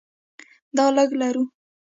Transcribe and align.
دا 0.77 0.85
لږې 0.95 1.15
لرو. 1.21 1.43